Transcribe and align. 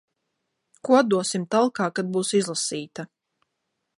Ko 0.87 0.95
atdosim 0.99 1.43
talkā, 1.57 1.89
kad 1.99 2.11
būs 2.17 2.33
izlasīta. 2.41 3.09